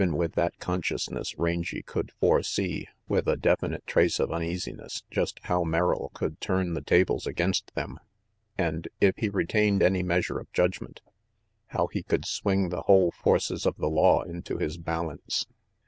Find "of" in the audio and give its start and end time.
4.19-4.31, 10.39-10.51, 13.67-13.77